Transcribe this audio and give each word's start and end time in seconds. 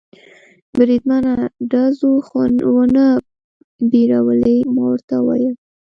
بریدمنه، 0.75 1.33
ډزو 1.71 2.13
خو 2.27 2.41
و 2.73 2.75
نه 2.95 3.07
بیرولې؟ 3.89 4.57
ما 4.73 4.83
ورته 4.91 5.15
وویل. 5.25 5.55